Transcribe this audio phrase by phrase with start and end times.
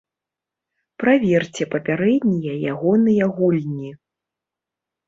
[1.03, 3.97] Праверце папярэднія ягоныя гульні.